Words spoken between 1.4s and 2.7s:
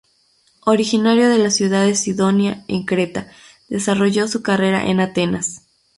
ciudad de Cidonia,